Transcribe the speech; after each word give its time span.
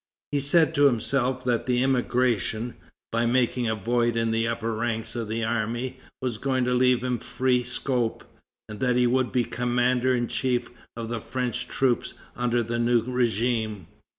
He 0.31 0.39
said 0.39 0.73
to 0.73 0.85
himself 0.85 1.43
that 1.43 1.67
the 1.67 1.83
emigration, 1.83 2.73
by 3.11 3.27
making 3.27 3.67
a 3.67 3.75
void 3.75 4.15
in 4.15 4.31
the 4.31 4.47
upper 4.47 4.73
ranks 4.73 5.15
of 5.15 5.27
the 5.27 5.43
army, 5.43 5.97
was 6.23 6.39
going 6.39 6.63
to 6.65 6.73
leave 6.73 7.03
him 7.03 7.19
free 7.19 7.61
scope, 7.61 8.23
and 8.67 8.79
that 8.79 8.95
he 8.95 9.05
would 9.05 9.31
be 9.31 9.43
commander 9.43 10.15
in 10.15 10.27
chief 10.27 10.71
of 10.97 11.09
the 11.09 11.21
French 11.21 11.67
troops 11.67 12.15
under 12.35 12.63
the 12.63 12.79
new 12.79 13.03
régime. 13.03 13.85